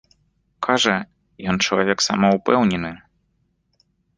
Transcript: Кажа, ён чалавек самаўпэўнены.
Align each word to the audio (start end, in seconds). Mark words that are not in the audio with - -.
Кажа, 0.67 0.95
ён 1.51 1.61
чалавек 1.67 1.97
самаўпэўнены. 2.07 2.91